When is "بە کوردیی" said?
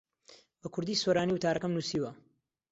0.61-1.01